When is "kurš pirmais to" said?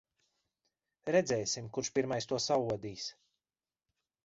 1.77-2.41